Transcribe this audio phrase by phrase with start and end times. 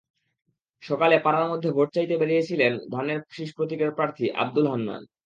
[0.83, 5.01] সকালে পাড়ার মধ্যে ভোট চাইতে বেরিয়েছিলেন ধানের শীষ প্রতীকের প্রার্থী আবদুল হান্নান।